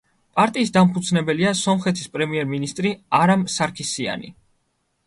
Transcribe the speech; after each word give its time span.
პარტიის 0.37 0.71
დამფუძნებელია 0.77 1.51
სომხეთის 1.59 2.09
პრემიერ-მინისტრი 2.17 2.95
არამ 3.21 3.47
სარქისიანი. 3.61 4.35